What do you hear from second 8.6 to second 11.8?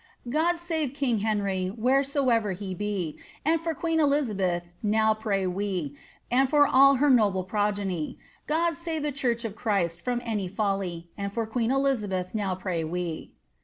sare the church of Christ from way ibilie, And for queene